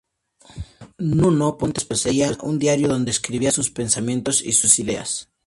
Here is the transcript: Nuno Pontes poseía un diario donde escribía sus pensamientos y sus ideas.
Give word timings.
Nuno 1.17 1.47
Pontes 1.59 1.85
poseía 1.85 2.29
un 2.41 2.57
diario 2.57 2.87
donde 2.87 3.11
escribía 3.11 3.51
sus 3.51 3.69
pensamientos 3.69 4.41
y 4.41 4.53
sus 4.53 4.79
ideas. 4.79 5.29